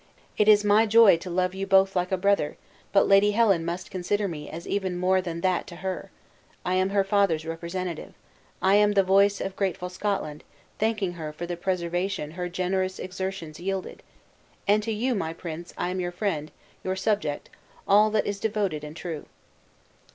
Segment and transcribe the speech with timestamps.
[0.35, 2.57] "It is my joy to love you both like a brother,
[2.91, 6.09] but Lady Helen must consider me as even more than that to her.
[6.65, 8.15] I am her father's representative,
[8.63, 10.43] I am the voice of grateful Scotland,
[10.79, 14.01] thanking her for the preservation her generous exertions yielded!
[14.67, 16.49] And to you, my prince, I am your friend,
[16.83, 17.51] your subject
[17.87, 19.27] all that is devoted and true."